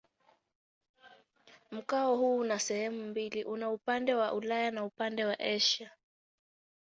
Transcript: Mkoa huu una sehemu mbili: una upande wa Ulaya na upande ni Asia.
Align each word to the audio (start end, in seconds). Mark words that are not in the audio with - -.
Mkoa 1.71 2.05
huu 2.05 2.37
una 2.39 2.59
sehemu 2.59 3.03
mbili: 3.07 3.43
una 3.43 3.69
upande 3.71 4.13
wa 4.15 4.33
Ulaya 4.33 4.71
na 4.71 4.85
upande 4.85 5.23
ni 5.23 5.33
Asia. 5.55 5.91